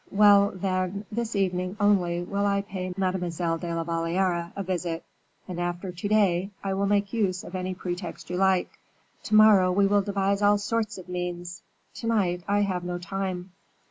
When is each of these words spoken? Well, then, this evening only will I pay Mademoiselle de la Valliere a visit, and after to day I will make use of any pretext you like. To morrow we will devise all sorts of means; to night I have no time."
Well, 0.09 0.49
then, 0.55 1.05
this 1.11 1.35
evening 1.35 1.77
only 1.79 2.23
will 2.23 2.47
I 2.47 2.61
pay 2.63 2.91
Mademoiselle 2.97 3.59
de 3.59 3.71
la 3.75 3.83
Valliere 3.83 4.51
a 4.55 4.63
visit, 4.63 5.05
and 5.47 5.59
after 5.59 5.91
to 5.91 6.07
day 6.07 6.49
I 6.63 6.73
will 6.73 6.87
make 6.87 7.13
use 7.13 7.43
of 7.43 7.53
any 7.53 7.75
pretext 7.75 8.31
you 8.31 8.37
like. 8.37 8.79
To 9.25 9.35
morrow 9.35 9.71
we 9.71 9.85
will 9.85 10.01
devise 10.01 10.41
all 10.41 10.57
sorts 10.57 10.97
of 10.97 11.07
means; 11.07 11.61
to 11.93 12.07
night 12.07 12.41
I 12.47 12.61
have 12.61 12.83
no 12.83 12.97
time." 12.97 13.51